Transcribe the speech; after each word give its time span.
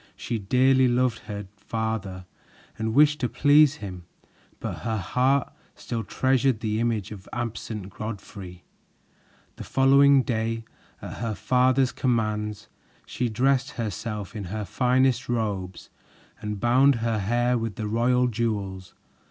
She 0.15 0.39
dearly 0.39 0.87
loved 0.87 1.19
her 1.29 1.45
father 1.57 2.25
and 2.75 2.95
wished 2.95 3.19
to 3.19 3.29
please 3.29 3.75
him, 3.75 4.05
but 4.59 4.79
her 4.79 4.97
heart 4.97 5.53
still 5.75 6.03
treasured 6.03 6.59
the 6.61 6.79
image 6.79 7.11
of 7.11 7.25
the 7.25 7.35
absent 7.35 7.91
Godfrey. 7.93 8.63
The 9.57 9.63
following 9.63 10.23
day, 10.23 10.65
at 11.03 11.17
her 11.17 11.35
father's 11.35 11.91
commands, 11.91 12.67
she 13.05 13.29
dressed 13.29 13.71
herself 13.77 14.35
in 14.35 14.45
her 14.45 14.65
finest 14.65 15.29
robes 15.29 15.91
and 16.39 16.59
bound 16.59 16.95
her 17.05 17.19
hair 17.19 17.55
with 17.55 17.75
the 17.75 17.85
royal 17.87 18.27
jewels. 18.27 18.95